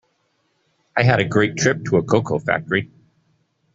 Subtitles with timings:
[0.97, 2.89] I had a great trip to a cocoa factory.